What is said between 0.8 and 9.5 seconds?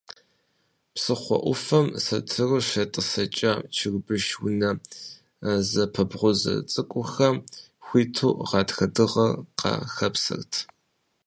Псыхъуэ ӏуфэм сэтыру щетӏысэкӏа, чэрбыш унэ зэпэбгъузэ цӏыкӏухэм, хуиту гъатхэ дыгъэр